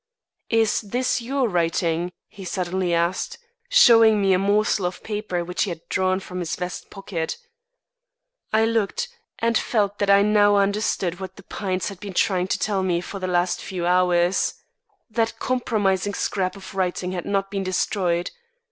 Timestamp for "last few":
13.27-13.85